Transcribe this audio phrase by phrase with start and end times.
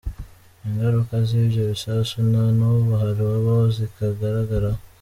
[0.67, 4.81] Ingaruka z’ibyo bisasu na n’ubu hari abo zikigaragaraho.